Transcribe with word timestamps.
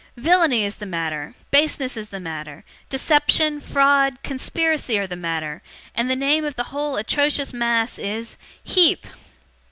Villainy 0.17 0.63
is 0.65 0.77
the 0.77 0.87
matter; 0.87 1.35
baseness 1.51 1.95
is 1.95 2.09
the 2.09 2.19
matter; 2.19 2.63
deception, 2.89 3.59
fraud, 3.61 4.17
conspiracy, 4.23 4.97
are 4.97 5.05
the 5.05 5.15
matter; 5.15 5.61
and 5.93 6.09
the 6.09 6.15
name 6.15 6.43
of 6.43 6.55
the 6.55 6.63
whole 6.73 6.95
atrocious 6.95 7.53
mass 7.53 7.99
is 7.99 8.35
HEEP! 8.63 9.05